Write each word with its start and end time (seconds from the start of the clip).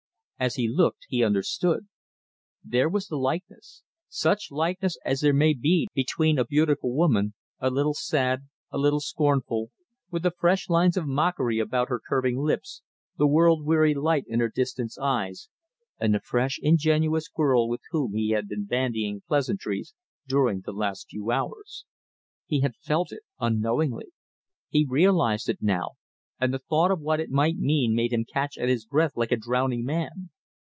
As 0.41 0.55
he 0.55 0.67
looked 0.67 1.05
he 1.07 1.23
understood. 1.23 1.85
There 2.63 2.89
was 2.89 3.05
the 3.05 3.15
likeness, 3.15 3.83
such 4.09 4.49
likeness 4.51 4.97
as 5.05 5.21
there 5.21 5.35
may 5.35 5.53
be 5.53 5.87
between 5.93 6.39
a 6.39 6.45
beautiful 6.45 6.95
woman, 6.95 7.35
a 7.59 7.69
little 7.69 7.93
sad, 7.93 8.47
a 8.71 8.79
little 8.79 9.01
scornful, 9.01 9.69
with 10.09 10.23
the 10.23 10.31
faint 10.31 10.61
lines 10.67 10.97
of 10.97 11.05
mockery 11.05 11.59
about 11.59 11.89
her 11.89 11.99
curving 12.03 12.39
lips, 12.39 12.81
the 13.19 13.27
world 13.27 13.63
weary 13.67 13.93
light 13.93 14.23
in 14.27 14.39
her 14.39 14.49
distant 14.49 14.93
eyes, 14.99 15.47
and 15.99 16.11
the 16.15 16.19
fresh, 16.19 16.57
ingenuous 16.63 17.27
girl 17.29 17.69
with 17.69 17.81
whom 17.91 18.15
he 18.15 18.31
had 18.31 18.47
been 18.47 18.65
bandying 18.65 19.21
pleasantries 19.27 19.93
during 20.27 20.61
the 20.61 20.73
last 20.73 21.05
few 21.07 21.29
hours. 21.29 21.85
He 22.47 22.61
had 22.61 22.75
felt 22.77 23.11
it 23.11 23.21
unknowingly. 23.39 24.07
He 24.69 24.87
realized 24.89 25.49
it 25.49 25.61
now, 25.61 25.97
and 26.43 26.51
the 26.51 26.57
thought 26.57 26.89
of 26.89 26.99
what 26.99 27.19
it 27.19 27.29
might 27.29 27.59
mean 27.59 27.93
made 27.93 28.11
him 28.11 28.25
catch 28.25 28.57
at 28.57 28.67
his 28.67 28.83
breath 28.87 29.11
like 29.15 29.31
a 29.31 29.37
drowning 29.37 29.85
man. 29.85 30.31